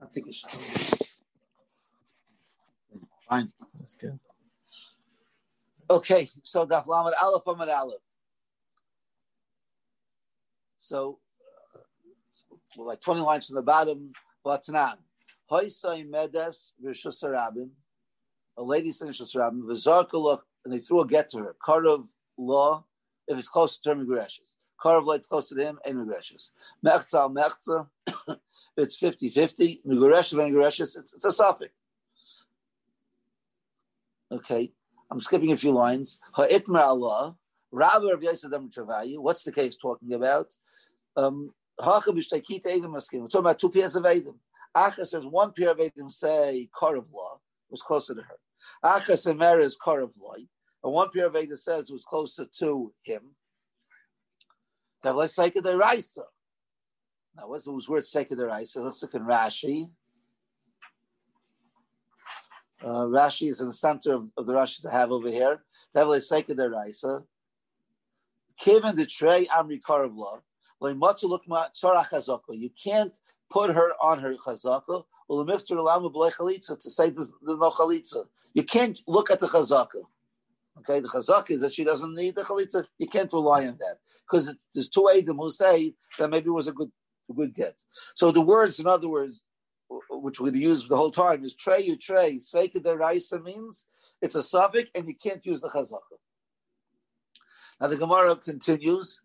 [0.00, 0.44] I think it's
[3.28, 3.52] fine.
[3.78, 4.18] That's good.
[5.90, 8.00] Okay, so Daf Lamed Aleph Amad Aleph.
[10.78, 11.18] So,
[12.76, 14.12] like 20 lines from the bottom,
[14.44, 14.96] Batanan.
[15.50, 17.70] Hoisai Medes Rishus Rabin.
[18.58, 21.56] A lady saying Rishus Rabin, Vizarkalach, and they threw a get to her.
[21.64, 22.84] Karav law,
[23.28, 24.56] if it's close to term regressions.
[24.82, 26.50] Karav law, it's close to him, and regressions.
[26.84, 27.86] Mechza al Mechza,
[28.76, 29.82] it's 50 50.
[29.86, 31.72] Miguresh and regressions, it's, it's a suffix.
[34.32, 34.72] Okay,
[35.10, 36.18] I'm skipping a few lines.
[36.34, 37.36] Ha'itmer Allah,
[37.70, 39.20] Rabbi of Yosef Travayu.
[39.20, 40.54] What's the case talking about?
[41.16, 42.60] Um, we're talking
[43.34, 44.40] about two pairs of Adam.
[44.76, 47.38] Achas says one pair of Adam say Karav law
[47.70, 48.36] was closer to her.
[48.84, 50.34] Achas and is Karav law.
[50.84, 53.34] And one pair of Adam says it was closer to him.
[55.04, 56.24] Now let's take it the Raisa.
[57.36, 58.82] Now what's those words take it the Raisa?
[58.82, 59.90] Let's look in Rashi.
[62.82, 65.64] Uh, Rashi is in the center of, of the Rashi to have over here.
[65.94, 67.22] Devil is Seika the Raisa.
[68.60, 70.40] Kevin the Trey Amri Karavla.
[70.80, 73.18] You can't
[73.50, 75.02] put her on her chazaka.
[75.28, 78.26] To say there's, no chalitza.
[78.54, 80.02] You can't look at the chazaka.
[80.78, 82.84] Okay, the chazaka is that she doesn't need the chalitza.
[82.98, 86.68] You can't rely on that because there's two Adam who say that maybe it was
[86.68, 86.90] a good,
[87.30, 87.82] a good get.
[88.14, 89.44] So the words, in other words,
[90.10, 92.36] which we're going to use the whole time, is tray you tray.
[92.36, 93.86] Seika deraisa means
[94.22, 96.18] it's a suffix and you can't use the chazaka.
[97.80, 99.20] Now the Gemara continues,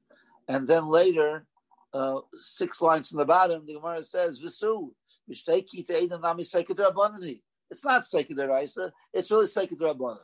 [0.47, 1.45] and then later,
[1.93, 4.91] uh, six lines from the bottom, the Gemara says, "Visu
[5.27, 10.17] nami seika derabbanani." It's not seika deraisa; it's really seika derabanan.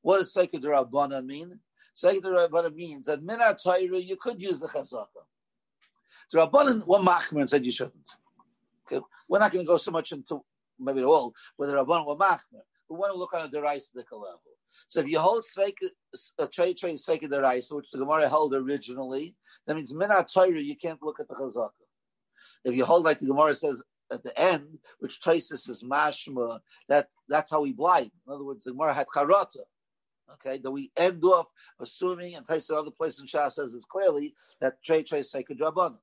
[0.00, 1.60] What does seika derabanan mean?
[1.94, 3.60] Seika derabanan means that minat
[4.04, 5.06] you could use the chazaka.
[6.34, 8.10] Derabanan, one machmer said you shouldn't.
[8.90, 9.04] Okay?
[9.28, 10.42] We're not going to go so much into
[10.78, 12.62] maybe at all whether Rabban or Machmer.
[12.88, 14.40] We want to look on a deraisdika level.
[14.88, 15.74] So if you hold trade
[16.52, 19.34] trade deraisa, which the Gemara held originally,
[19.66, 21.70] that means minat Torah you can't look at the chazaka.
[22.64, 27.08] If you hold like the Gemara says at the end, which traces is mashma, that
[27.28, 28.10] that's how we blind.
[28.26, 29.64] In other words, the Gemara had charata.
[30.34, 31.48] Okay, that we end off
[31.80, 35.98] assuming, and Taisa other place in Shah says it's clearly that trade trade Sveika drabana.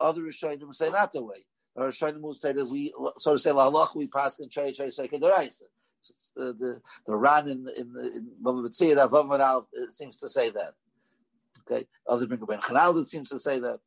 [0.00, 1.44] Other Rishonim say not the way
[1.78, 5.20] or Shainim say that we, so to say, lahalach we pass in Chay Chay Seika
[5.20, 5.62] Deraisa.
[6.36, 10.74] The the the Ran in in in it seems to say that.
[11.60, 13.78] Okay, other Ben Chanal seems to say that.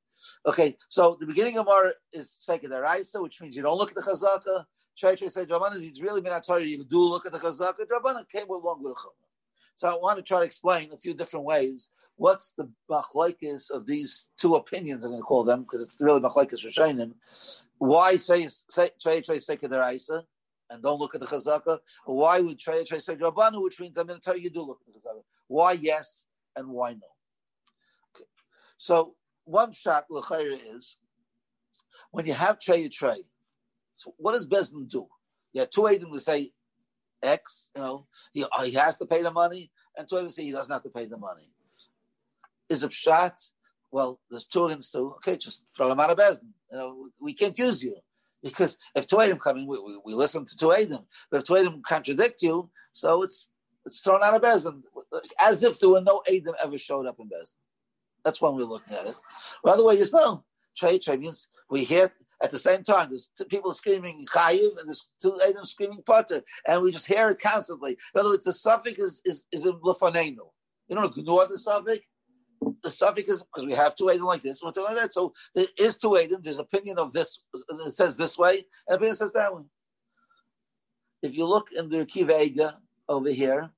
[0.45, 3.95] Okay, so the beginning of our is Seika Deraisa, which means you don't look at
[3.95, 4.65] the Chazaka.
[4.95, 6.61] Chay Chay Seika Deraisa means really been Torah.
[6.63, 7.85] You do look at the Chazaka.
[7.91, 9.29] Drabanan came along with a Chumrah.
[9.75, 11.89] So I want to try to explain a few different ways
[12.21, 15.03] what's the machlokes of these two opinions?
[15.03, 17.13] I'm going to call them because it's really machlokes Rishonim.
[17.79, 20.21] Why say say kederaisa
[20.69, 21.79] and don't look at the chazaka?
[22.05, 24.93] Why would say rabanu, which means I'm going to tell you, you do look at
[24.93, 25.23] the chazaka.
[25.47, 26.25] Why yes
[26.55, 26.99] and why no?
[28.81, 29.13] So
[29.45, 30.97] one shot l'chayra is
[32.09, 33.23] when you have trey trey.
[33.93, 35.05] So what does Bezdin do?
[35.53, 36.51] You have two Adam to say
[37.21, 40.45] X, you know, he, uh, he has to pay the money, and two Adam say
[40.45, 41.51] he doesn't have to pay the money
[42.71, 43.51] is a pshat.
[43.91, 45.13] Well, there's two against two.
[45.17, 46.53] Okay, just throw them out of Bezdin.
[46.71, 47.97] You know, we can't use you
[48.41, 51.05] because if two Adam come in, we, we, we, listen to two Adam.
[51.29, 53.49] But if two Adam contradict you, so it's
[53.85, 54.81] it's thrown out of Bezdin,
[55.39, 57.57] as if there were no Adam ever showed up in Bezdin.
[58.23, 59.15] That's when we're looking at it.
[59.63, 60.43] By the way, you know,
[60.77, 62.11] trade trade means we hear
[62.43, 63.09] at the same time.
[63.09, 67.29] There's two people screaming chayiv and there's two Adam screaming potter, and we just hear
[67.29, 67.97] it constantly.
[68.13, 70.37] In other words, the suffix is is, is in lefanenu.
[70.87, 72.01] You don't ignore the suffix
[72.83, 75.13] the suffix is because we have two Aiden like this, one like that.
[75.13, 76.43] So there is two Aiden.
[76.43, 77.39] There's opinion of this.
[77.53, 79.63] It says this way, and opinion says that way.
[81.21, 82.75] If you look in the Kivega
[83.07, 83.71] over here,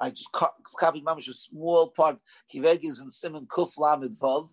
[0.00, 2.18] I just co- copied mamish a small part.
[2.52, 4.48] Kivega is in Simon Kuf Lamed Vav.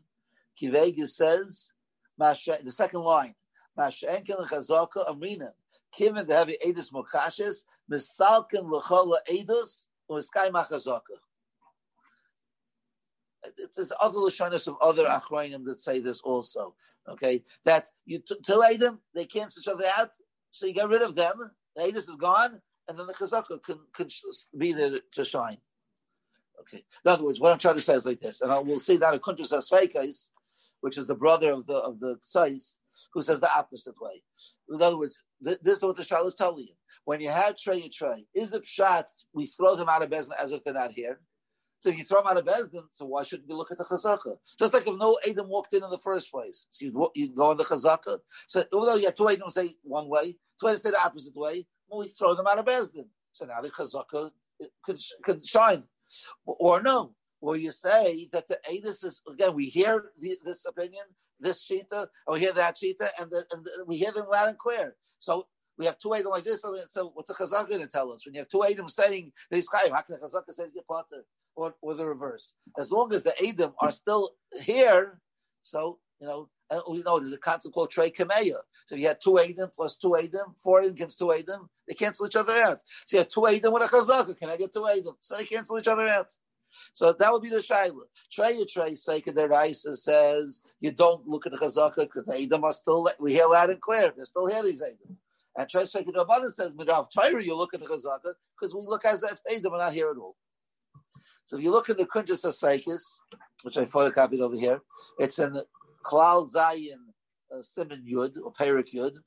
[0.59, 1.73] Kivega says,
[2.17, 3.35] the second line,
[3.77, 5.50] Mashenkin Chazaka Amrina.
[5.97, 11.17] Kiven the heavy Edus Mokashes, Misalkin Lechola Edus, or Sky Machazaka
[13.75, 16.75] there's other lashonis of other achronim that say this also.
[17.09, 20.12] Okay, that you two Adam they cancel each other out,
[20.51, 21.35] so you get rid of them.
[21.75, 24.08] The Adis is gone, and then the chazaka can, can
[24.58, 25.58] be there to shine.
[26.62, 26.84] Okay.
[27.06, 28.98] In other words, what I'm trying to say is like this, and I will say
[28.98, 30.30] that a Kuntrus Asfekais,
[30.82, 32.75] which is the brother of the of the Tzais,
[33.13, 34.24] who says the opposite way.
[34.70, 36.74] In other words, th- this is what the Shal is telling you.
[37.06, 38.28] When you have tray, you tray.
[38.34, 39.06] Is it pshat?
[39.34, 41.20] We throw them out of business as if they're not here.
[41.82, 43.84] So if you throw them out of Bezdin, so why shouldn't you look at the
[43.84, 44.38] chazaka?
[44.58, 47.52] Just like if no Adam walked in in the first place, so you'd, you'd go
[47.52, 48.20] on the chazaka.
[48.48, 51.68] So although you have two Adam say one way, two Adam say the opposite way,
[51.93, 53.07] well, we throw them out of Bezdin.
[53.31, 54.31] So now the chazaka
[54.83, 55.83] could, could shine.
[56.45, 61.03] Or no, or you say that the Adis is, again, we hear the, this opinion,
[61.39, 64.50] this shita, and we hear that shita, and, the, and the, we hear them loud
[64.50, 64.95] and clear.
[65.17, 65.47] So
[65.77, 66.62] we have two items like this.
[66.62, 68.25] So what's a chazaka going to tell us?
[68.25, 71.25] When you have two items saying that chayim, how can a chazaka say get potter?
[71.55, 72.53] or, or the reverse.
[72.77, 74.31] As long as the Adam are still
[74.62, 75.19] here,
[75.62, 78.56] so, you know, uh, oh, we know there's a concept called Trey Kameya.
[78.86, 81.96] So if you had two Adam plus two Adam, four Adam against two Adam, they
[81.96, 82.80] cancel each other out.
[83.06, 85.18] So you have two Adam with a Chazaka, can I get two Adam?
[85.20, 86.27] So they cancel each other out.
[86.94, 88.03] So that would be the Shaila.
[88.32, 92.42] Trey or Trey Seika the Raisa says you don't look at the Chazaka because the
[92.42, 95.18] Adam are still, we hear loud and clear, they're still here, these Adam.
[95.58, 98.80] And Trey Seika the Rabbanan says, Midav Torah, you look at the Chazaka because we
[98.88, 100.38] look as if Adam are not here at all.
[101.46, 103.03] So if you look in the Kunjas Asaikis,
[103.63, 104.80] which I photocopied over here,
[105.20, 105.62] it's in
[106.03, 107.13] Klal Zayin
[107.53, 109.17] uh, Simon Yud, or Perik Yud.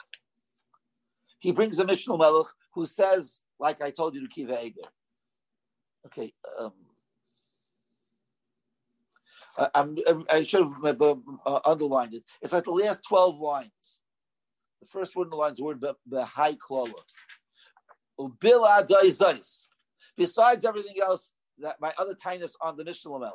[1.38, 4.80] He brings a Mishnah Melech who says, like I told you to Kiva Eger.
[6.06, 6.32] Okay.
[6.58, 6.72] Um,
[9.58, 9.86] I,
[10.30, 12.24] I, should have uh, underlined it.
[12.42, 14.02] It's like the last 12 lines.
[14.82, 16.92] The first word in the line is the word Behai Klola.
[20.16, 23.32] Besides everything else, that my other tinus on the Mishnah Melech.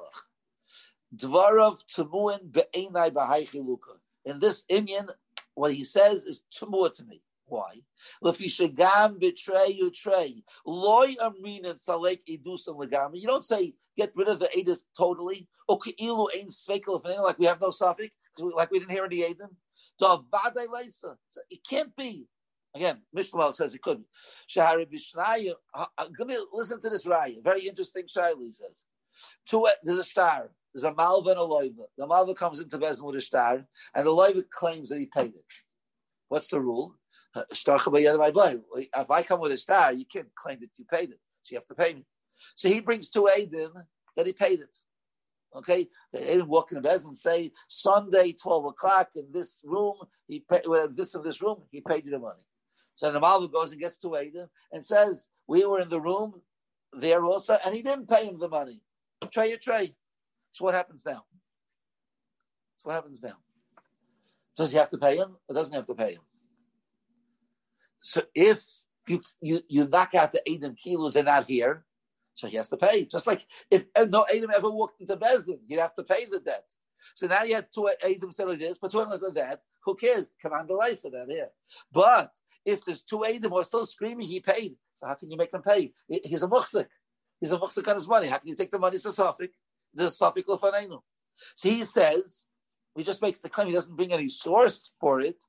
[1.16, 3.92] Dvarav Tumuin be'enai b'haichi luka.
[4.26, 5.10] In this Indian,
[5.56, 7.22] what he says is tumua to me.
[7.46, 7.82] Why?
[8.24, 10.44] Lefishagam betray you tray.
[10.66, 13.20] Loy amrin salek edusam legami.
[13.20, 15.48] You don't say get rid of the edus totally.
[15.70, 19.50] Okeilu ein svekel like we have no suffix, like we didn't hear any edin.
[21.50, 22.28] It can't be.
[22.74, 24.08] Again, Mishnah says it couldn't.
[24.50, 25.56] Shahari Bishnaya.
[26.54, 27.44] Listen to this raya.
[27.44, 28.44] Very interesting shayla.
[28.46, 28.86] He says,
[29.46, 30.52] Two, there's a star.
[30.74, 31.86] There's a malva and a loiva.
[31.98, 35.34] The malva comes into Bezin with a star, and the loiva claims that he paid
[35.36, 35.46] it.
[36.30, 36.96] What's the rule?
[37.36, 41.20] If I come with a star, you can't claim that you paid it.
[41.42, 42.06] So you have to pay me.
[42.56, 43.72] So he brings two Adim
[44.16, 44.78] that he paid it.
[45.54, 49.96] Okay, they didn't walk in the Bez and say Sunday, twelve o'clock in this room.
[50.28, 50.62] He paid
[50.96, 51.64] this in this room.
[51.72, 52.40] He paid you the money.
[52.96, 56.42] So the Malva goes and gets to Ada and says, We were in the room
[56.94, 58.82] there also, and he didn't pay him the money.
[59.32, 59.96] Tray a tray.
[60.52, 61.24] So what happens now?
[62.78, 63.38] So what happens now?
[64.56, 66.22] Does he have to pay him or doesn't have to pay him?
[68.02, 68.66] So if
[69.08, 71.86] you you, you knock out the Adam kilos, they're not here,
[72.34, 73.06] so he has to pay.
[73.06, 76.66] Just like if no Adam ever walked into Bezdin, he'd have to pay the debt.
[77.16, 79.64] So now you had two Adam said this, but two others of that.
[79.86, 80.34] Who cares?
[80.42, 81.50] Command the lice of that here.
[81.92, 82.32] But
[82.66, 84.76] if there's two Adam who are still screaming, he paid.
[84.96, 85.94] So how can you make them pay?
[86.08, 86.88] He's a muhsik.
[87.40, 88.28] He's a muhsik on his money.
[88.28, 88.98] How can you take the money?
[88.98, 89.34] It's a.
[89.98, 91.02] A safik l'fanenu.
[91.56, 92.46] So he says,
[92.96, 93.68] he just makes the claim.
[93.68, 95.44] He doesn't bring any source for it.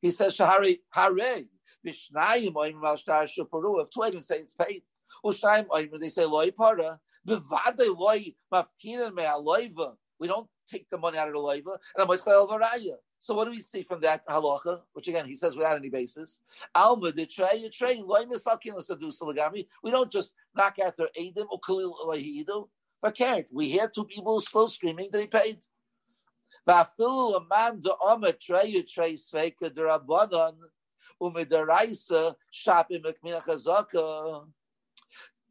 [0.00, 1.44] He says, Shahari, hare,
[1.86, 3.82] bishnayim oim mal shtar shaparu.
[3.82, 4.82] If two Adam say it's paid,
[5.24, 9.96] ushnayim oim, they say loy para, bevade loy mafkinan me'aloiva.
[10.18, 11.76] We don't take the money out of the loiva.
[11.94, 14.82] And I'm like, so what do we see from that halacha?
[14.92, 16.40] Which again he says without any basis.
[16.74, 19.66] Alma the tray train loy misakin l'gami.
[19.82, 22.68] We don't just knock out their edim or kalil
[23.04, 23.48] lahidu.
[23.48, 25.58] For we hear two people still screaming that he paid.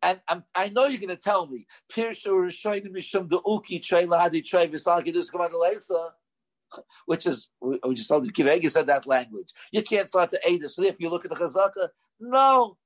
[0.05, 2.95] And I'm, i know you're going to tell me, Rishonim
[7.05, 9.49] which is we just told you Kivegi said that language.
[9.71, 10.79] You can't start to aid us.
[10.79, 12.77] If you look at the Chazaka, no.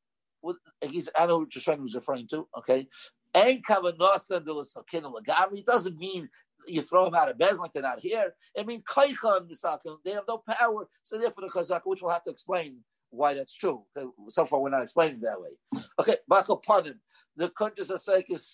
[0.81, 2.47] He's I know what Shoshan was referring to.
[2.57, 2.87] Okay,
[5.57, 6.29] it doesn't mean
[6.67, 8.33] you throw them out of bed like they're not here.
[8.55, 8.83] It means
[10.05, 10.89] They have no power.
[11.03, 12.77] So therefore, the Chazaka, which we'll have to explain
[13.11, 13.83] why that's true.
[14.29, 15.51] So far, we're not explaining that way.
[15.99, 16.99] Okay, back upon him.
[17.37, 18.45] The Kuntas Asek is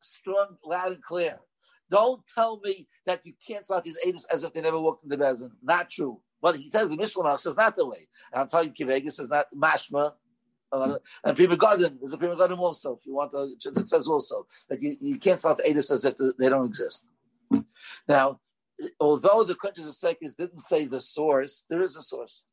[0.00, 1.40] strong, loud, and clear.
[1.90, 5.16] Don't tell me that you can't start these Edis as if they never walked the
[5.16, 5.50] Bezin.
[5.62, 6.20] Not true.
[6.40, 8.08] But he says the Mishnah says not the way.
[8.32, 10.12] And I'm telling you, Kivegis is not mashma.
[10.72, 12.96] And Pri Megadim There's a Pri Megadim also.
[12.96, 16.14] If you want to, it says also that you, you can't start Edis as if
[16.38, 17.08] they don't exist.
[18.08, 18.40] Now,
[18.98, 22.46] although the Kuntas of didn't say the source, there is a source.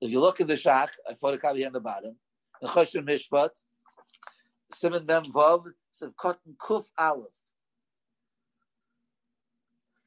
[0.00, 2.16] If you look in the Shach, I photocopy on the bottom,
[2.60, 3.50] the Choshen Mishpat,
[4.72, 7.26] Simon Mem Vav, Sev Kuf Aleph.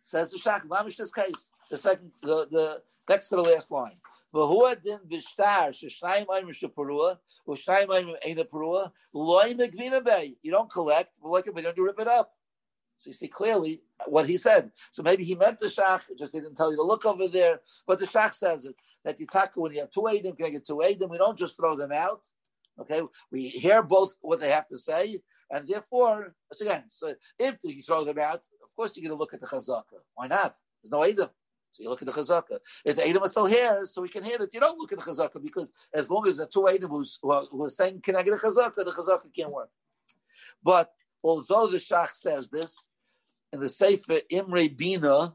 [0.04, 1.50] Says the Shach, Mamish this case.
[1.70, 3.98] The second, the, the next to the last line.
[4.35, 7.15] והוא הדין בשטר ששניים מים שפרוע
[7.51, 10.35] ושניים מים אין פרוע, לא מגבינה בי.
[10.45, 12.35] You don't collect, but like, but don't rip it up.
[12.99, 14.73] So you see clearly what he said.
[14.91, 17.61] So maybe he meant the shach, just didn't tell you to look over there.
[17.87, 20.51] But the shach says it that you talk when you have two adim, can I
[20.51, 21.09] get two adim?
[21.09, 22.23] We don't just throw them out.
[22.81, 25.21] Okay, we hear both what they have to say,
[25.51, 29.35] and therefore, again, so if you throw them out, of course you're going to look
[29.35, 29.99] at the chazaka.
[30.15, 30.57] Why not?
[30.81, 31.31] There's no adim.
[31.74, 32.60] So you look at the chazaka.
[32.86, 35.00] If the Edom are still here, so we can hear it, you don't look at
[35.00, 38.02] the chazaka because as long as the two Edom who's, who, are, who are saying,
[38.02, 39.70] can I get a chazaka, the chazaka can't work.
[40.64, 40.92] But
[41.24, 42.90] although the Shach says this,
[43.52, 45.34] in the Sefer Imre Bina,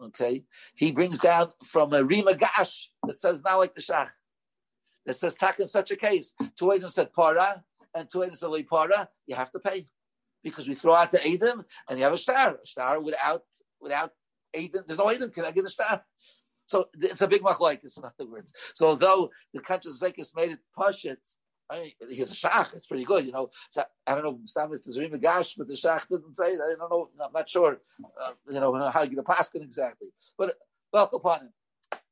[0.00, 4.08] okay, he brings down from a Ri Migash that says not like the Shach.
[5.04, 6.34] That says tak in such a case.
[6.56, 7.62] Two Edom said para,
[7.94, 9.88] and two Edom said para, you have to pay.
[10.42, 12.56] Because we throw out the Edom and you have a star.
[12.62, 13.42] A star without
[13.78, 14.12] without
[14.54, 16.04] Edom, there's no Edom, can I get a star?
[16.66, 18.52] So it's a big machlokes, in other words.
[18.74, 21.18] So although the conscious Zekis made it push it,
[21.68, 22.74] I he's a shach.
[22.74, 23.50] It's pretty good, you know.
[23.70, 26.60] So I don't know Sam if there's a gash, but the shach didn't say it.
[26.64, 27.10] I don't know.
[27.20, 27.80] I'm not sure,
[28.22, 30.08] uh, you know, how you get a paskin exactly.
[30.36, 30.56] But
[30.92, 31.52] welcome upon him.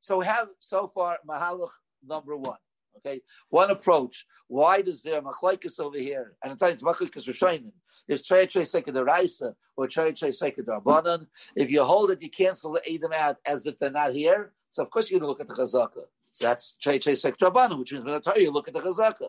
[0.01, 1.71] So we have so far mahalach
[2.07, 2.59] number one.
[2.97, 4.27] Okay, one approach.
[4.49, 6.35] Why does there machlokes over here?
[6.43, 7.73] And it's it's machlokes rishonim.
[8.09, 11.27] Is seket deraisa or seket derbanan?
[11.55, 14.53] If you hold it, you cancel the them out as if they're not here.
[14.71, 16.03] So of course you're going to look at the chazaka.
[16.33, 19.29] So that's seket derbanan, which means when I tell you, look at the chazaka.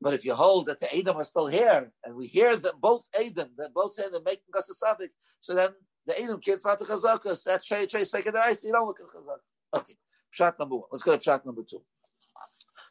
[0.00, 3.06] But if you hold that the Edom are still here, and we hear that both
[3.18, 5.70] Edom, that both Edom making us a suffix, so then
[6.06, 7.36] the Edom can't start the chazaka.
[7.36, 8.64] So that's seket deraisa.
[8.64, 9.80] You don't look at the chazaka.
[9.80, 9.96] Okay,
[10.30, 10.84] shot number one.
[10.92, 11.82] Let's go to shot number two.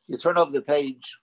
[0.08, 1.18] You turn over the page.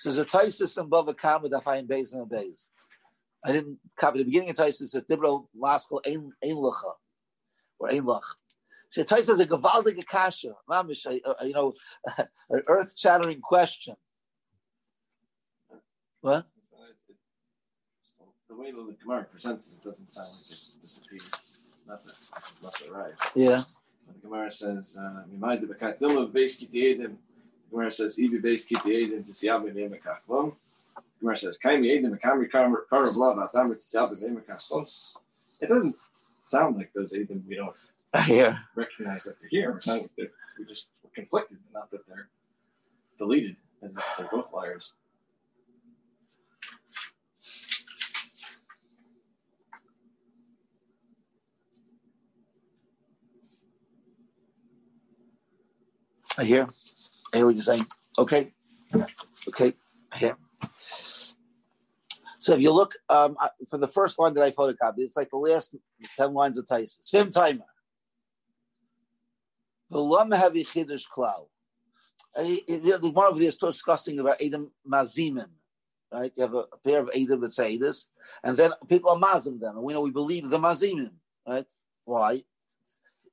[0.00, 2.66] So there's a Taisis and Bava Kamma with Afayin Beis and Beis.
[3.44, 4.82] I didn't copy the beginning of Taisis.
[4.82, 6.92] It says Dibro Maskal Ein Lacha
[7.78, 8.22] or Ein Lach.
[8.90, 11.72] So Taisis is a Gavaldig Akasha, Mamish, uh, you know,
[12.18, 13.96] an earth shattering question.
[16.20, 16.46] What?
[18.48, 21.22] The way the Gemara presents it doesn't sound like it disappeared.
[21.86, 22.14] Not that
[22.62, 23.12] not right.
[23.34, 23.62] Yeah.
[24.06, 27.16] The Gemara says, uh, "Mimayde bekatila beis kitiedim."
[27.70, 30.54] Gemara says, "Ibi beis kitiedim tisyabe ne'mekachlom."
[31.20, 35.16] Gemara says, "Kaimi edim mekamri karav lav atam tisyabe ne'mekachlom."
[35.60, 35.96] It doesn't
[36.46, 37.76] sound like those edim we don't
[38.28, 38.58] yeah.
[38.74, 39.80] recognize that they're here.
[39.80, 42.28] Sounds like they're, we just we're conflicted, not that they're
[43.18, 44.92] deleted, as if they're both liars.
[56.38, 56.66] I hear.
[57.32, 57.86] I hear what you're saying.
[58.18, 58.52] Okay.
[59.48, 59.74] Okay.
[60.10, 60.36] I hear.
[62.38, 63.36] So if you look um,
[63.68, 65.76] for the first line that I photocopied, it's like the last
[66.16, 67.02] 10 lines of Tyson.
[67.02, 67.64] Swim timer.
[69.90, 71.46] The Lama Heavy Chiddush Klau.
[72.34, 75.50] One of these discussing about Adam Mazimim.
[76.10, 76.32] Right?
[76.34, 78.08] You have a, a pair of Adam that say this,
[78.42, 79.76] and then people are Mazim them.
[79.76, 81.12] And we know we believe the Mazimim.
[81.46, 81.66] Right?
[82.04, 82.42] Why?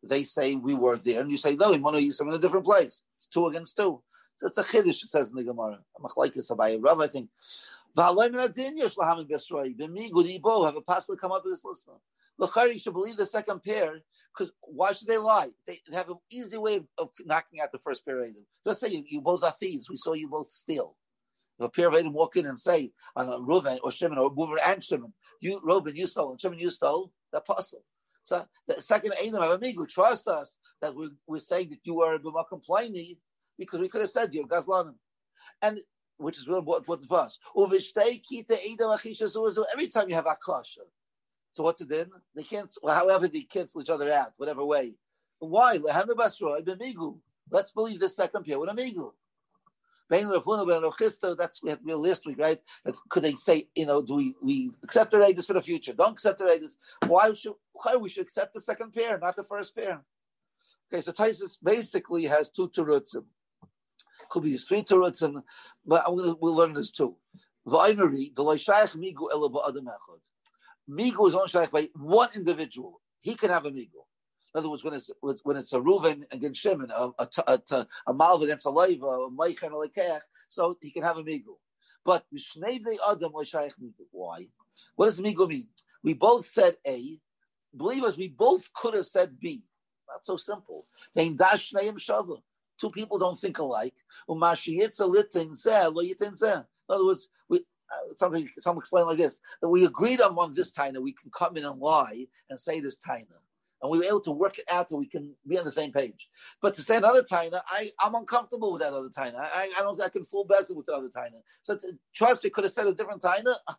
[0.03, 2.35] They say we were there, and you say no, we want to use them in
[2.35, 3.03] a different place.
[3.17, 4.01] It's two against two.
[4.38, 5.03] So it's a chiddush.
[5.03, 5.79] It says in the Gemara.
[5.99, 7.29] Machlekes Abaye Rav, I think.
[7.97, 8.15] Have
[10.75, 11.89] a pastor come up with this list.
[12.38, 13.99] L'chari, you should believe the second pair
[14.33, 15.49] because why should they lie?
[15.67, 18.45] They have an easy way of, knocking out the first pair of Adam.
[18.65, 19.89] Just say you, you, both are thieves.
[19.89, 20.95] We saw you both steal.
[21.59, 24.33] If a pair of Adam walk in and say on a Reuven or Shimon or
[24.33, 27.83] Reuven and Shimon, you Reuven you stole and Shimon you stole, the apostle.
[28.29, 32.19] So the second Einam Amigu, trust us that we're, we're saying that you are a
[32.19, 33.17] B'makom Pliny
[33.57, 34.93] because we could have said you're Gazlanim.
[35.63, 35.79] And
[36.17, 37.39] which is really important for us.
[37.57, 37.79] Every
[39.87, 40.81] time you have Akasha.
[41.53, 42.11] So what's it then?
[42.35, 44.93] They can't, however, they cancel each other out, whatever way.
[45.39, 45.79] Why?
[47.51, 49.11] Let's believe the second pair with Amigu.
[50.10, 52.58] That's we had real last week, right?
[52.84, 55.93] That could they say, you know, do we, we accept the Raiders for the future?
[55.93, 56.78] Don't accept the Raiders.
[57.06, 60.04] Why should why we should accept the second pair, not the first pair?
[60.91, 63.26] Okay, so Taisus basically has two terutzim.
[64.30, 65.43] Could be three terutzim,
[65.86, 67.15] but I'm gonna we'll learn this too.
[67.67, 70.19] V'aimari, the loishayach migu ela ba'adam echad.
[70.89, 73.00] Migu is only shaykh by one individual.
[73.22, 73.91] He can have a migu.
[74.53, 75.12] In other words, when it's
[75.43, 79.29] when it's a Reuven against Shimon, a, a, a, a Malv against a Leiva, a
[79.29, 81.55] Meichan or Lekeach, so he can have a Migu.
[82.03, 82.25] But
[83.07, 83.31] Adam
[84.12, 84.47] Why?
[84.95, 85.67] What does Migu mean?
[86.03, 87.19] We both said A.
[87.75, 89.63] Believe us, we both could have said B.
[90.07, 90.88] Not so simple.
[91.15, 93.93] Two people don't think alike.
[94.27, 94.41] In
[96.95, 100.71] other words, we, uh, something some explain like this that we agreed on one this
[100.71, 103.27] time that we can come in and lie and say this time
[103.81, 105.91] and we were able to work it out that we can be on the same
[105.91, 106.29] page.
[106.61, 109.39] But to say another taina, I I'm uncomfortable with that other taina.
[109.39, 111.41] I, I don't think I can fool bezel with the other taina.
[111.61, 113.55] So to, trust me, could have said a different taina.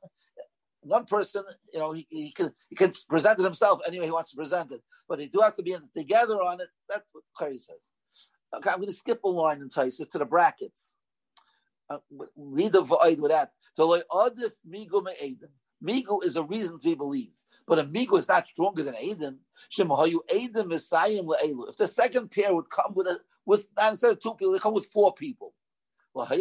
[0.83, 4.31] One person, you know, he, he can he can present it himself anyway he wants
[4.31, 6.69] to present it, but they do have to be together on it.
[6.89, 7.91] That's what Clary says.
[8.55, 10.95] Okay, I'm going to skip a line and tell to the brackets.
[11.89, 11.99] Uh,
[12.37, 13.53] read the void with that.
[13.75, 14.01] So,
[15.83, 17.43] Migu is a reason to be believed.
[17.71, 19.37] But a migu is not stronger than Adim.
[19.71, 21.21] Shemahayu Adim Messiah
[21.69, 24.75] If the second pair would come with a with instead of two people, they come
[24.75, 25.55] with four people.
[26.17, 26.35] The,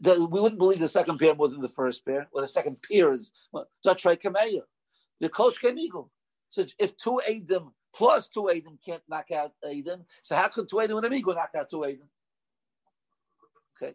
[0.00, 2.78] the, we wouldn't believe the second pair more than the first pair, or the second
[2.82, 3.30] pair is.
[3.52, 6.08] The Kosh Kemigu.
[6.48, 10.76] So if two Adim plus two Adim can't knock out Adim, so how could two
[10.76, 12.08] Adim and a Migu knock out two Adim?
[13.80, 13.94] Okay.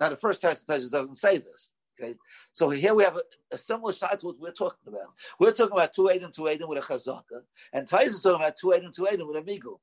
[0.00, 1.74] Now the first text doesn't say this.
[2.00, 2.16] Okay,
[2.52, 5.14] so here we have a, a similar side to what we're talking about.
[5.38, 8.40] We're talking about two eight and two eight with a chazaka, and Tais is talking
[8.40, 9.78] about two eight and two eight with a migu,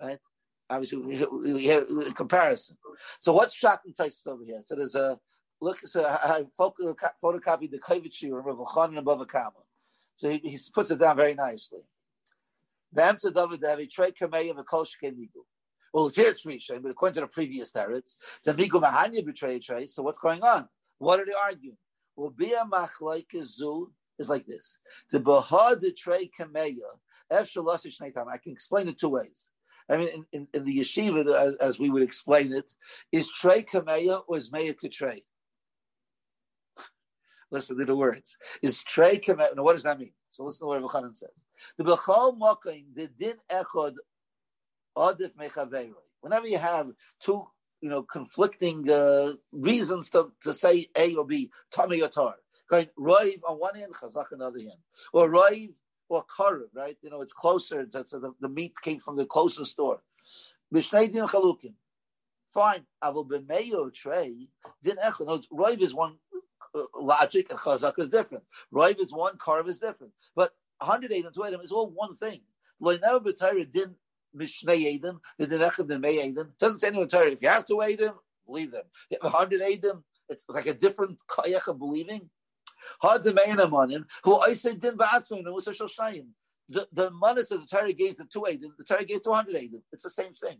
[0.00, 0.18] right?
[0.68, 2.76] Obviously, we, we hear a comparison.
[3.20, 4.60] So what's shocking Tais over here?
[4.62, 5.18] So there's a
[5.62, 5.78] look.
[5.78, 9.52] So I, I photocopied the Kovitchi of Rav Chanan above a comma.
[10.16, 11.80] So he, he, puts it down very nicely.
[12.92, 15.28] Bam to David Davi trade kamei of a kol migu.
[15.92, 19.88] Well, here it's Rishon, but according to the previous tarets, the migu mahanya betrayed trade.
[19.88, 20.68] So what's going on?
[21.00, 21.78] What are they arguing?
[22.14, 23.86] Well, Bia Machlaikazu
[24.18, 24.78] is like this.
[25.10, 26.76] The Bahad Trey Kameya,
[27.32, 29.48] I can explain it two ways.
[29.88, 32.70] I mean, in, in, in the yeshiva, as, as, we would explain it,
[33.12, 35.24] is Trey Kameya or is Meya Katrey?
[37.50, 38.36] Listen to the words.
[38.62, 40.12] Is Trey Kameya, now what does that mean?
[40.28, 41.30] So listen to what Rabbi says.
[41.78, 43.94] The Bechal Mokain, the Din Echod,
[44.96, 45.94] Adif Mechaveiroi.
[46.20, 47.46] Whenever you have two
[47.80, 52.36] you know, conflicting uh, reasons to, to say A or B, Tommy or Tar.
[52.68, 54.78] Going Roiv on one hand, Chazak on the other hand.
[55.12, 55.72] Or Roiv
[56.08, 56.96] or Karev, right?
[57.02, 57.86] You know, it's closer.
[57.90, 60.02] That's the, the meat came from the closest store.
[60.72, 61.74] Mishnei din chalukim.
[62.48, 62.86] Fine.
[63.02, 64.48] Avol b'meyo trey
[64.82, 65.26] din echad.
[65.26, 66.16] No, Roiv is one
[66.74, 68.44] uh, logic and Chazak is different.
[68.72, 70.12] Roiv is one, Karev is different.
[70.36, 72.40] But 108 and 2 is all one thing.
[72.78, 73.94] Lo never b'tayra din
[74.36, 76.48] Mishnei Edim, the Denechem Demei Edim.
[76.58, 78.12] Doesn't say in If you have to Edim,
[78.46, 78.84] believe them.
[79.10, 82.30] If You have a hundred Edim, it's like a different kayach of believing.
[83.02, 86.26] Hard the Meinim on him, who I said din ba'atzmim and Musa Shoshayim.
[86.68, 89.56] The the manas that the Torah gave to two Edim, the Torah gave to hundred
[89.56, 89.82] Edim.
[89.92, 90.58] It's the same thing.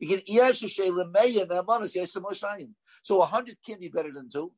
[0.00, 2.70] You can Iyash Shayla Meya and manas Yesem Hoshayim.
[3.02, 4.52] So a hundred can be better than two.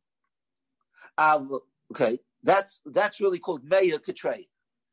[1.18, 1.61] Um,
[1.92, 4.46] okay, that's that's really called Meya Katrei.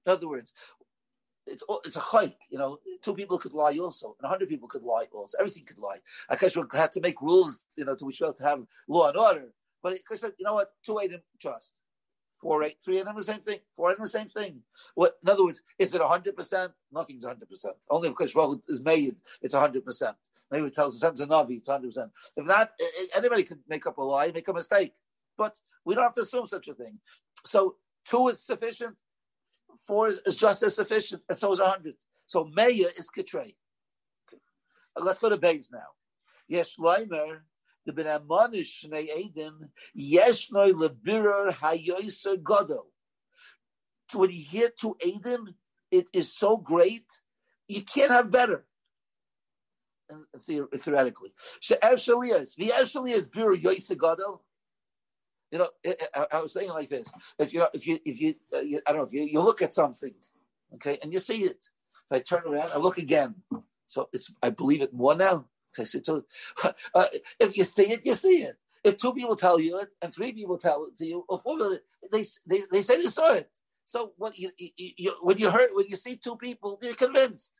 [0.06, 0.54] In other words,
[1.47, 2.39] it's it's a hike.
[2.49, 5.38] You know, two people could lie also, and hundred people could lie also.
[5.39, 5.99] Everything could lie.
[6.30, 9.17] We had to make rules, you know, to which we have to have law and
[9.17, 9.54] order.
[9.82, 11.73] But because you know what, two eight trust.
[12.34, 13.60] Four eight, three of them the same thing.
[13.75, 14.62] Four of them the same thing.
[14.95, 15.17] What?
[15.21, 16.71] In other words, is it hundred percent?
[16.91, 17.75] Nothing's hundred percent.
[17.88, 20.17] Only if Kashbahu is made, it's hundred percent.
[20.49, 22.12] Maybe it tells us it's a Navi, it's hundred percent.
[22.36, 22.71] If not,
[23.15, 24.93] anybody could make up a lie, make a mistake.
[25.38, 26.99] But we don't have to assume such a thing.
[27.45, 27.75] So
[28.06, 28.97] two is sufficient
[29.88, 31.96] four is, is, just as sufficient, and so is a hundred.
[32.26, 33.56] So Meya is Kitrei.
[34.28, 34.42] Okay.
[34.98, 35.80] Let's go to Bays now.
[36.48, 37.40] Yes, Leimer,
[37.86, 42.84] the Ben Amonish Shnei Edim, Yeshnoi Lebirer Hayoisa Godo.
[44.14, 45.54] When you hear to Edim,
[45.90, 47.06] it is so great,
[47.68, 48.66] you can't have better.
[50.38, 53.56] Theoretically, She'er Shalias, V'er Shalias Bir
[53.96, 54.42] Godo
[55.52, 55.68] you know,
[56.16, 58.82] I, I, was saying like this: if you know, if you, if you, uh, you
[58.88, 60.14] I don't know, if you, you look at something,
[60.76, 61.70] okay, and you see it,
[62.10, 63.36] if I turn around, I look again.
[63.86, 65.46] So it's, I believe it more now.
[65.78, 66.24] I said, to,
[66.96, 67.06] uh,
[67.40, 68.58] if you see it, you see it.
[68.84, 71.58] If two people tell you it, and three people tell it to you, or four
[71.58, 71.78] people,
[72.12, 73.50] they they, they say they saw it.
[73.86, 77.52] So what you, you, you when you heard when you see two people, you're convinced.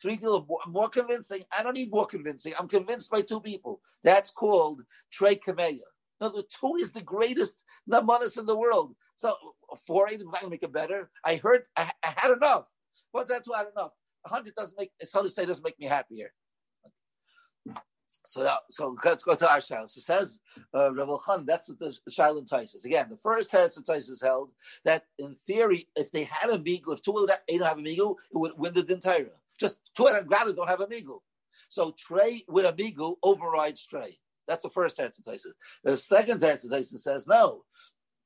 [0.00, 1.44] Three people more, more convincing.
[1.56, 2.52] I don't need more convincing.
[2.58, 3.80] I'm convinced by two people.
[4.02, 5.36] That's called Trey.
[6.30, 8.94] The two is the greatest namanis in the world.
[9.16, 9.34] So
[9.86, 11.10] four eight, I'm not gonna make it better.
[11.24, 12.68] I heard I, I had enough.
[13.12, 13.44] What's that?
[13.44, 13.92] Two had enough.
[14.26, 14.90] A hundred doesn't make.
[14.98, 15.46] It's hard to say.
[15.46, 16.32] Doesn't make me happier.
[18.26, 19.88] So that, so let's go to our shaila.
[19.88, 20.38] So says
[20.74, 22.84] uh, Rav Khan, that's the shaila and Taisus.
[22.84, 24.50] Again, the first teretz Taisus held
[24.84, 28.14] that in theory, if they had a migu, if two eight don't have a migu,
[28.32, 29.32] it would win the entire.
[29.58, 31.18] Just two of them don't have a migu.
[31.68, 34.18] So Trey with a migu overrides Trey.
[34.46, 35.20] That's the first Teretz
[35.82, 37.64] The second Teretz says no.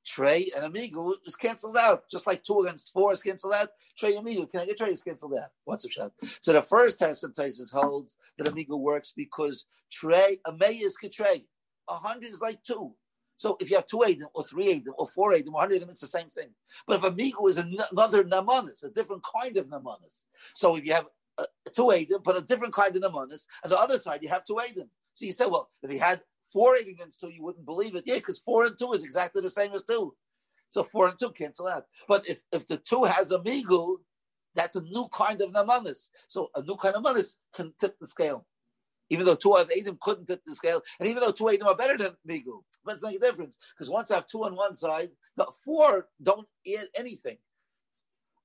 [0.06, 3.68] Trey and Amigo is canceled out, just like two against four is canceled out.
[3.98, 5.50] Trey and Amigo, can I get Trey is canceled out?
[5.64, 6.12] What's a shot?
[6.40, 11.44] So the first Teretz holds that Amigo works because Trey, Amay is Trey.
[11.88, 12.94] A hundred is like two.
[13.36, 15.90] So if you have two Adim or three Adim or four Adim or hundred Adim,
[15.90, 16.48] it's the same thing.
[16.86, 20.24] But if a Migu is another Namanis, a different kind of Namanis.
[20.54, 21.06] So if you have
[21.38, 24.44] uh, two Adim, but a different kind of Namanis, and the other side you have
[24.44, 24.88] two Adim.
[25.14, 26.20] So you say, well, if he had
[26.52, 28.04] four Adim against two, you wouldn't believe it.
[28.06, 30.14] Yeah, because four and two is exactly the same as two.
[30.68, 31.84] So four and two cancel out.
[32.08, 33.96] But if, if the two has a Migu,
[34.54, 36.08] that's a new kind of Namanis.
[36.28, 38.46] So a new kind of Namanis can tip the scale
[39.10, 41.76] even though two of Adam couldn't tip the scale, and even though two Adam are
[41.76, 44.76] better than Migu, but it's not a difference because once I have two on one
[44.76, 46.46] side, the four don't
[46.78, 47.38] add anything.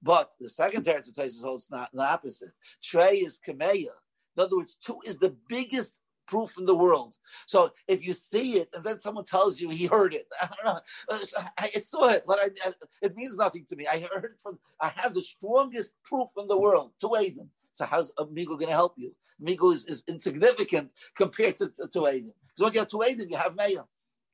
[0.04, 2.52] But the second Teretz says holds not the opposite.
[2.84, 3.88] Trey is Kameya.
[4.36, 7.16] In other words, two is the biggest proof in the world.
[7.48, 10.76] So if you see it and then someone tells you he heard it, I don't
[10.76, 11.20] know,
[11.58, 13.88] I saw it, but I, it means nothing to me.
[13.88, 17.50] I heard from, I have the strongest proof in the world, to Adam.
[17.72, 19.14] So how's Amigo going to help you?
[19.42, 22.32] Amigo is, is insignificant compared to, to, to Aiden.
[22.48, 23.84] Because once you have two Aiden, you have Meir.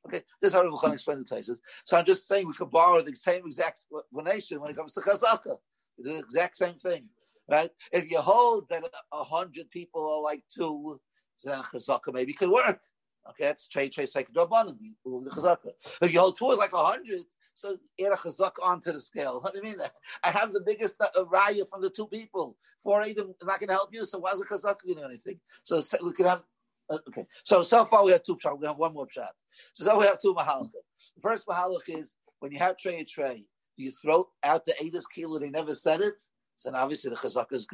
[0.06, 1.58] Okay, this is how Rebbe explains the Taisus.
[1.84, 5.00] So I'm just saying we could borrow the same exact explanation when it comes to
[5.00, 5.58] Chazaka.
[5.98, 7.04] The exact same thing,
[7.50, 7.70] right?
[7.92, 11.00] If you hold that a hundred people are like two,
[11.44, 12.80] then Chazaka maybe could work.
[13.28, 17.20] Okay, that's trade trade Trey Trey Second If you hold two is like a hundred,
[17.54, 19.40] so add a chazak onto the scale.
[19.40, 19.76] What do you mean?
[20.24, 22.56] I have the biggest uh, raya from the two people.
[22.82, 25.02] Four Adam is not going to help you, so why is a chazak going to
[25.02, 25.40] do anything?
[25.64, 26.42] So we could have.
[26.90, 28.58] Uh, okay, so so far we have two pshat.
[28.60, 29.28] We have one more pshat.
[29.74, 30.70] So so we have two mahalach.
[31.16, 35.04] The first mahalach is when you have tray and tray, you throw out the Adas
[35.14, 35.38] kilo.
[35.38, 36.22] They never said it.
[36.56, 37.66] So obviously the chazaka is.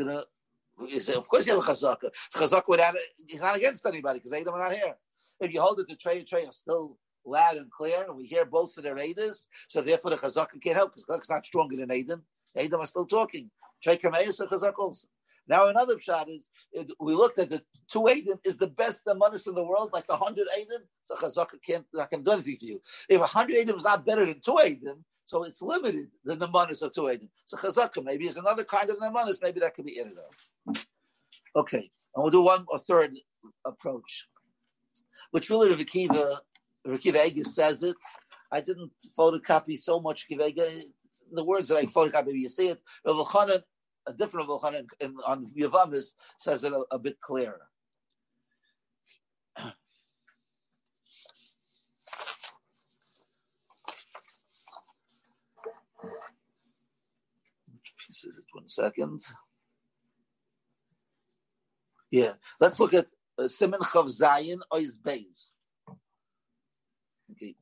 [0.79, 2.11] You say, of course you have a chazaka.
[2.35, 4.95] Chazaka without it, he's not against anybody because Adam are not here.
[5.41, 8.27] If you hold it, the tray and tray are still loud and clear, and we
[8.27, 11.77] hear both of their Adas, so therefore the Chazaka can't help because Chazaka's not stronger
[11.77, 12.23] than Adam.
[12.57, 13.51] Adam are still talking.
[13.83, 15.09] Trey Kameis and Chazak also.
[15.49, 19.47] Now another shot is it, we looked at the two Adam is the best Amanis
[19.47, 20.83] in the world, like the hundred Adam.
[21.05, 22.83] So Chazaka can't not can do anything for you.
[23.09, 26.83] If hundred Adam is not better than two Adam, so it's limited than the manis
[26.83, 27.29] of two Adam.
[27.45, 29.39] So Chazaka maybe is another kind of the.
[29.43, 30.13] Maybe that could be on.
[31.55, 33.17] Okay, and we'll do one or third
[33.65, 34.29] approach,
[35.31, 36.39] which really Rav Akiva
[37.01, 37.97] Kiva says it.
[38.53, 40.51] I didn't photocopy so much Kiva
[41.33, 42.81] The words that I photocopy, you see it.
[43.05, 43.63] Rav Chanan,
[44.07, 44.87] a different Rav Chanan
[45.27, 47.69] on Yavamis says it a, a bit clearer.
[58.53, 59.21] One second.
[62.11, 65.53] Yeah, let's look at uh, Simon Chav Zayin Ois Beis.
[67.33, 67.57] Okay.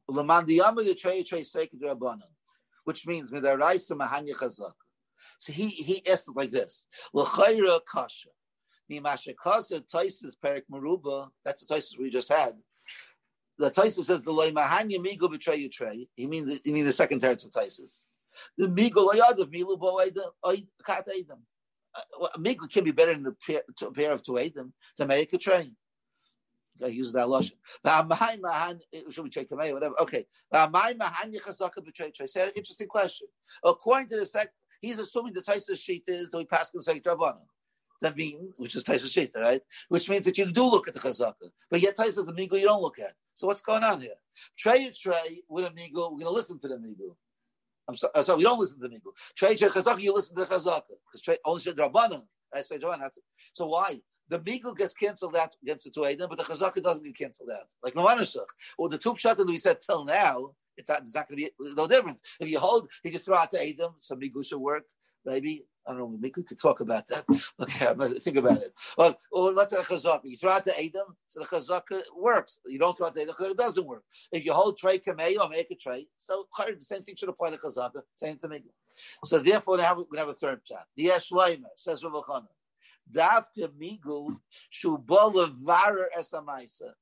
[2.85, 3.33] Which means
[5.39, 6.87] So he he asked it like this.
[7.13, 8.29] L'chayra kasha.
[8.91, 11.29] Taisis perik maruba.
[11.45, 12.55] That's the Taisis we just had.
[13.59, 16.09] The Taisis says the loy mahanya migo betray you tray.
[16.17, 18.05] He means the, he means the second teretz of Taisis.
[18.59, 20.01] The migo loyad of milu bo
[20.85, 21.39] kat edam.
[21.95, 25.07] Uh, a migo can be better than a pair, a pair of two edam to
[25.07, 25.77] make a train.
[26.83, 27.57] I use that lotion.
[27.87, 28.03] Eh,
[29.11, 29.95] should we check the whatever?
[30.01, 30.27] Okay.
[32.27, 33.29] Say an interesting question.
[33.63, 34.49] According to the sec,
[34.81, 37.47] he's assuming the Taisa sheet is so he passed in Sek Drabanan.
[38.01, 39.63] That means, which is Taisa sheet, right?
[39.89, 42.53] Which means that you do look at the Chazaka, but yet Taisa is the Migo
[42.53, 43.15] you don't look at.
[43.35, 44.15] So what's going on here?
[44.59, 47.17] Trey Trey with a Migo, we're going to listen to the Migo.
[47.89, 49.13] I'm sorry, I'm sorry, we don't listen to the Migo.
[49.37, 50.83] Trey Trey Chazaka, you listen to the Chazaka
[51.13, 52.23] because only said Drabanan.
[52.53, 52.79] I say.
[53.53, 54.01] So why?
[54.29, 57.51] the Migu gets canceled out against the two Eidim, but the Chazaka doesn't get canceled
[57.51, 57.69] out.
[57.83, 58.47] Like Mamanashach.
[58.79, 61.47] Or the two Pshat that we said till now, it's not, it's not going to
[61.47, 62.21] be no difference.
[62.41, 64.85] If you hold, you just throw out the Eidim, some Migu should work,
[65.25, 65.67] maybe.
[65.87, 67.25] I don't know, we could talk about that.
[67.61, 68.71] Okay, I'm think about it.
[68.97, 70.23] Or, or let's say the Chazaka.
[70.25, 72.59] You throw out the Eidim, so the Chazaka works.
[72.67, 74.03] You don't throw out the Eidim, it doesn't work.
[74.33, 77.51] If you hold Trey Kamei or make a Trey, so the same thing should apply
[77.51, 78.71] to Chazaka, same to Migu.
[79.25, 80.87] So therefore, we're going to have a third chat.
[80.97, 82.47] The Yeshleimer says Rav Chanan.
[83.11, 84.37] Davka migu
[84.73, 85.51] shubala
[86.19, 86.93] esamaisa.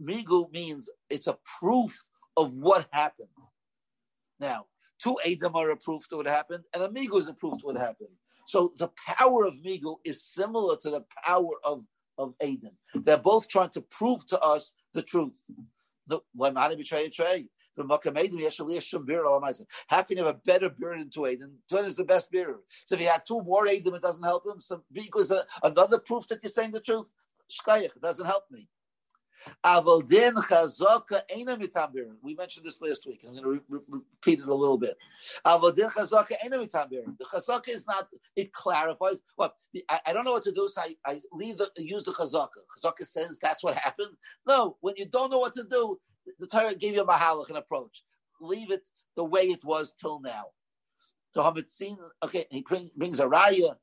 [0.00, 2.04] Migu means it's a proof
[2.36, 3.28] of what happened.
[4.40, 4.66] Now,
[4.98, 7.76] two Adam are approved to what happened, and a migu is a proof to what
[7.76, 8.10] happened.
[8.46, 11.86] So the power of migu is similar to the power of
[12.18, 12.72] of Adam.
[12.94, 15.32] They're both trying to prove to us the truth.
[16.08, 16.18] How
[20.02, 21.52] can you have a better beer than two Aiden?
[21.70, 22.58] Two is the best beer.
[22.84, 24.60] So if you had two more Aiden, it doesn't help him.
[24.60, 27.06] So because another proof that you're saying the truth.
[27.50, 28.68] Shkayach, it doesn't help me.
[32.22, 33.24] We mentioned this last week.
[33.24, 34.96] and I'm going to re- re- repeat it a little bit.
[35.44, 38.08] The chazaka is not.
[38.36, 39.22] It clarifies.
[39.36, 39.54] What
[39.88, 42.48] I, I, don't know what to do, so I, I leave the use the chazaka.
[42.78, 44.16] Chazaka says that's what happened.
[44.46, 45.98] No, when you don't know what to do,
[46.38, 48.04] the Torah gave you a mahalach, an approach.
[48.40, 50.46] Leave it the way it was till now.
[51.34, 53.76] So Hamitzin, okay, he bring, brings a raya,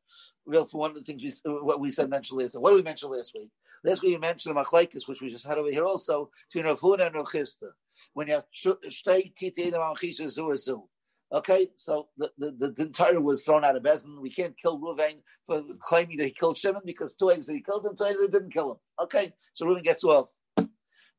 [0.46, 2.60] real for one of the things we what we said mentioned last.
[2.60, 3.50] What did we mention last week?
[3.84, 6.80] Last week we mentioned the machlekes, which we just had over here also, to Rav
[6.80, 7.70] Huna and Rav Chisda.
[8.14, 10.84] When you have shtei titein amachisha zu zu.
[11.32, 14.20] Okay, so the, the, the, Torah was thrown out of Bezin.
[14.20, 17.62] We can't kill Ruvain for claiming that he killed Shimon because two eggs that he
[17.62, 18.78] killed him, two eggs that didn't kill him.
[19.04, 20.34] Okay, so Ruvain gets off.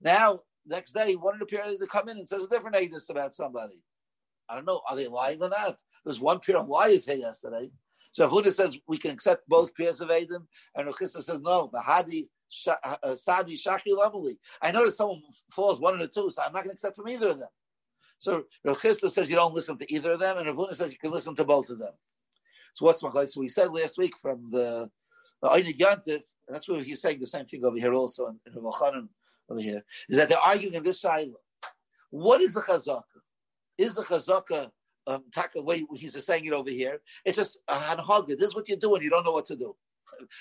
[0.00, 3.08] Now, next day, one of the parents to come in and says a different Adis
[3.08, 3.80] about somebody.
[4.50, 5.76] I don't know, are they lying or not?
[6.04, 7.70] There's one pair of liars here yesterday.
[8.12, 11.68] So Huda says we can accept both pairs of Adam, and Rav Chisda says no.
[11.68, 12.28] Bahadi
[12.82, 14.36] uh, Sadi Shaki Lamali.
[14.60, 17.08] I notice someone falls one of the two, so I'm not going to accept from
[17.08, 17.48] either of them.
[18.18, 20.92] So Rav Chisda says you don't listen to either of them, and Rav Huna says
[20.92, 21.92] you can listen to both of them.
[22.74, 24.90] So what's my So we said last week from the
[25.42, 29.08] the Einig and that's where he's saying the same thing over here also in, in
[29.50, 31.30] over here, is that they're arguing in this side.
[32.10, 33.02] What is the chazaka?
[33.80, 34.70] Is the chazaka
[35.06, 37.00] um, taka way he's saying it over here?
[37.24, 38.38] It's just a hanhaga.
[38.38, 39.74] This is what you do when you don't know what to do.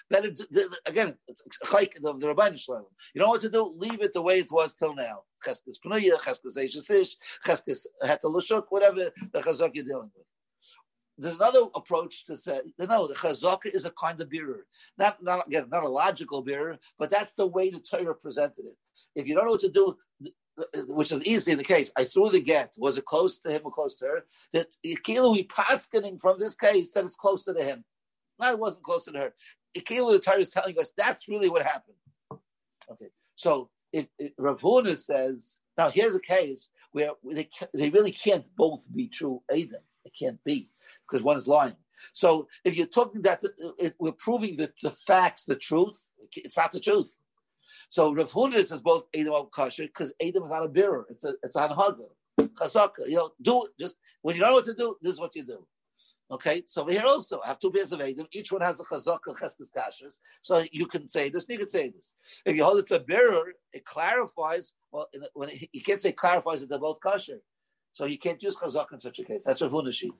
[0.10, 0.30] Better
[0.86, 2.88] again, it's chayk of the Rabbi Shalom.
[3.14, 3.74] You know what to do?
[3.78, 5.22] Leave it the way it was till now.
[5.46, 10.26] Cheskes pnuya, cheskes eishesish, cheskes hetalashuk, whatever the chazaka you're dealing with.
[11.18, 13.08] There's another approach to say no.
[13.08, 14.66] The chazaka is a kind of bearer,
[14.98, 18.76] not not again not a logical bearer, but that's the way the Torah presented it.
[19.16, 19.98] If you don't know what to do,
[20.90, 21.92] which is easy in the case.
[21.98, 22.76] I threw the get.
[22.78, 24.26] Was it close to him or close to her?
[24.54, 27.84] That Ikilu we paskening from this case that it's closer to him.
[28.40, 29.34] No, it wasn't closer to her.
[29.78, 31.98] Ikilu the Torah is telling us that's really what happened.
[32.92, 38.12] Okay, so if, if Rav Huna says now here's a case where they they really
[38.12, 39.82] can't both be true Adam.
[40.06, 40.70] It can't be
[41.08, 41.76] because one is lying.
[42.14, 43.44] So if you're talking that
[44.00, 46.00] we're proving the, the facts, the truth,
[46.36, 47.18] it's not the truth.
[47.90, 51.06] So Rav Huna says both Adam are kosher because Adam is not a bearer.
[51.10, 52.06] It's a it's a hanhaga,
[52.40, 53.08] chazaka.
[53.08, 54.96] You know, do just when you know what to do.
[55.02, 55.66] This is what you do.
[56.32, 58.28] Okay, so we here also I have two pairs of Adam.
[58.32, 60.20] Each one has a chazaka cheskes kashers.
[60.42, 62.14] So you can say this, and you can say this.
[62.46, 64.74] If you hold it to a bearer, it clarifies.
[64.92, 67.42] Well, when it, you can't say clarifies that they're both kosher,
[67.94, 69.44] so you can't use chazaka in such a case.
[69.46, 70.12] That's Rav Huna shita.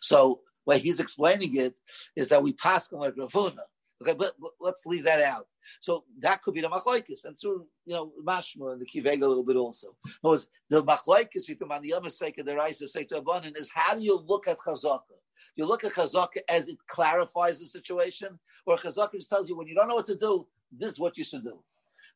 [0.00, 1.78] So way he's explaining it
[2.14, 3.64] is that we pass on like Rav Huna.
[4.02, 5.46] Okay, but, but, let's leave that out.
[5.80, 9.26] So that could be the machlokes, and through you know mashma and the kiveg a
[9.26, 9.96] little bit also.
[10.22, 14.18] Because the machlokes from the other side of the Raisa to is how do you
[14.26, 15.00] look at chazaka?
[15.56, 19.66] You look at chazaka as it clarifies the situation, or chazaka just tells you when
[19.66, 21.58] you don't know what to do, this is what you should do.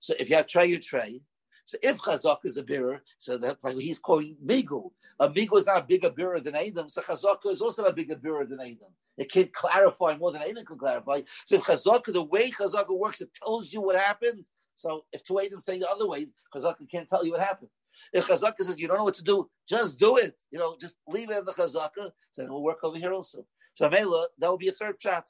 [0.01, 1.23] So if you have tray, you tray.
[1.71, 4.91] So if Chazak is a bearer, so that's like he's calling Migu.
[5.21, 8.17] A Migu is not a bigger bearer than Adam, so Chazak is also a bigger
[8.17, 8.93] bearer than Adam.
[9.17, 11.21] It can clarify more than Adam can clarify.
[11.45, 14.47] So if Chazak, the way Chazak works, it tells you what happened.
[14.75, 17.71] So if two Adam say the other way, Chazak can't tell you what happened.
[18.13, 20.43] If Chazaka says you don't know what to do, just do it.
[20.51, 23.47] You know, just leave it in the Chazaka, then it will work over here also.
[23.75, 25.29] So Mela, that will be a third chat.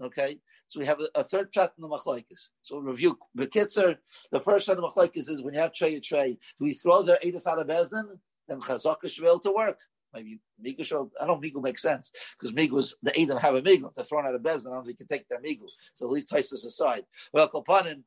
[0.00, 0.40] Okay,
[0.72, 2.48] so we have a, a third chat in the machlokes.
[2.62, 3.98] So review bekitzer.
[4.30, 6.38] The first shot of machlokes is when you have tray a tray.
[6.58, 8.04] Do we throw their edus out of bezdin?
[8.48, 9.80] Then chazaka should be able to work.
[10.14, 11.10] Maybe migu should.
[11.20, 13.86] I don't migu makes sense because migu the edom have a migu.
[13.86, 15.66] If they're thrown out of bezdin, I don't think can take their migu.
[15.92, 17.04] So leave Taisus aside.
[17.34, 18.04] Well, kopanin.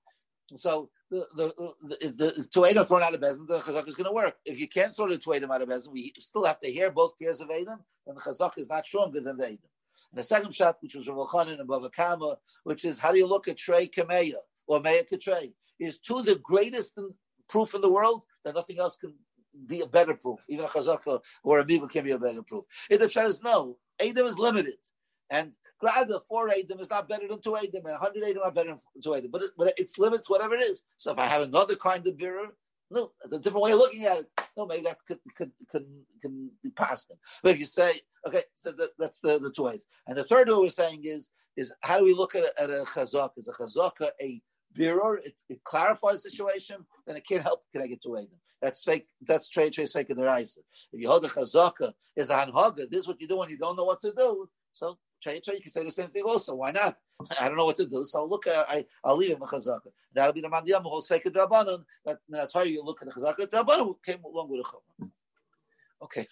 [0.57, 4.05] So the the the, the two Edom thrown out of Bezin, the Chazak is going
[4.05, 4.37] to work.
[4.45, 6.91] If you can't throw the two Edom out of Bezin, we still have to hear
[6.91, 9.59] both pairs of Edom, then the Chazak is not stronger than the Edom.
[10.11, 13.27] And the second shot, which was Rav and Bava Kamma, which is how do you
[13.27, 14.35] look at Trey Kameya
[14.67, 16.97] or Meya Katrey, is two the greatest
[17.49, 19.13] proof in the world that nothing else can
[19.67, 20.39] be a better proof.
[20.49, 22.65] Even a Chazaka or a Migu can be a better proof.
[22.89, 24.77] It the is no, Adam is limited.
[25.29, 28.69] And Grada, four Adam is not better than two Adam, and 100 Adam are better
[28.69, 29.31] than two Adam.
[29.31, 30.83] But, it, but it's limits, whatever it is.
[30.97, 32.49] So if I have another kind of mirror,
[32.91, 34.29] no, it's a different way of looking at it.
[34.57, 35.85] No, maybe that could could can
[36.21, 37.11] can be passed.
[37.41, 37.93] But if you say,
[38.27, 39.85] okay, so that, that's the, the two ways.
[40.07, 42.69] And the third way we're saying is is how do we look at a, at
[42.69, 43.31] a chazak?
[43.37, 44.41] Is a chazaka a
[44.75, 45.17] mirror?
[45.17, 48.27] It, it, clarifies the situation, then it can't help connect it to them.
[48.61, 49.07] That's fake.
[49.21, 50.57] That's trade trade eyes.
[50.91, 53.57] If you hold a chazaka is a hanhaga, this is what you do when you
[53.57, 54.49] don't know what to do.
[54.73, 54.97] So
[55.33, 56.55] trade, you can say the same thing also.
[56.55, 56.97] Why not?
[57.39, 58.03] I don't know what to do.
[58.05, 59.87] So look, at, I I'll leave him a chazaka.
[60.13, 61.83] That'll be the mandiyam whole sake of drabanan.
[62.05, 65.11] That when I tell you, look at the chazaka drabanan came along with the chumrah.
[66.03, 66.27] Okay.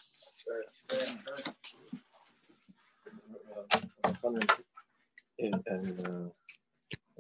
[5.40, 6.30] And, and, uh,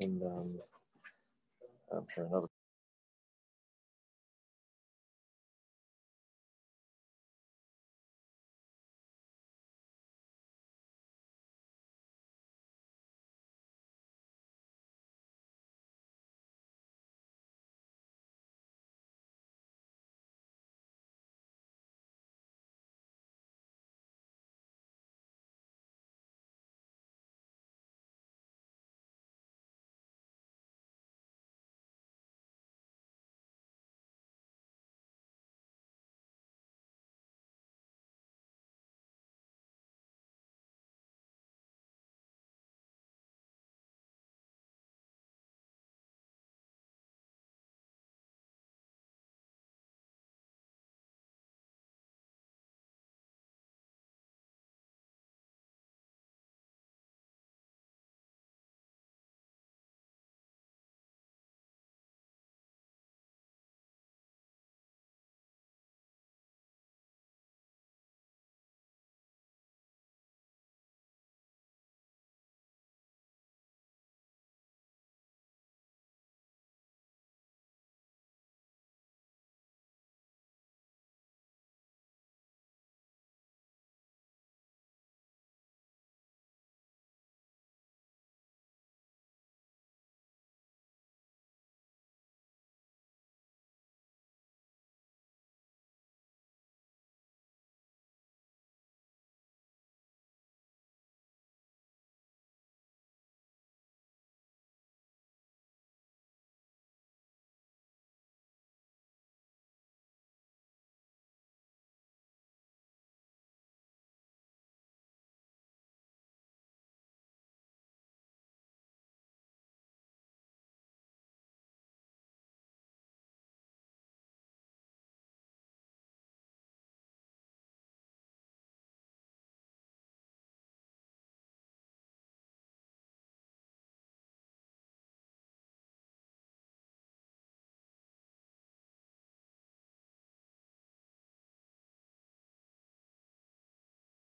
[0.01, 0.59] and um,
[1.91, 2.47] I'm sure another.